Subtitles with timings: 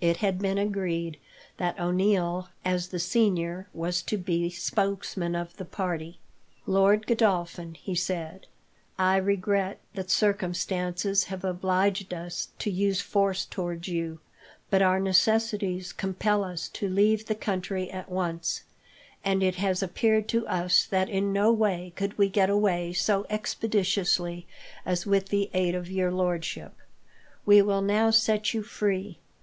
[0.00, 1.18] It had been agreed
[1.58, 6.18] that O'Neil, as the senior, was to be spokesman of the party.
[6.64, 8.46] "Lord Godolphin," he said,
[8.98, 14.20] "I regret that circumstances have obliged us to use force towards you,
[14.70, 18.62] but our necessities compel us to leave the country at once,
[19.22, 23.26] and it has appeared to us that in no way could we get away so
[23.28, 24.46] expeditiously
[24.86, 26.72] as with the aid of your lordship.
[27.44, 29.18] We will now set you free.